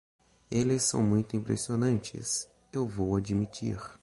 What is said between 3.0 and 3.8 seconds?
admitir.